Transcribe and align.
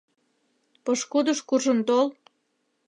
Пошкудыш 0.83 1.39
куржын 1.47 1.79
тол... 1.87 2.07